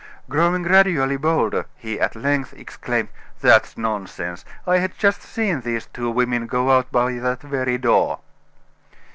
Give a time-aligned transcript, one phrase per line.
[0.27, 3.09] Growing gradually bolder, he at length exclaimed:
[3.39, 8.17] "That's nonsense, I had just seen these two women go out by that very door."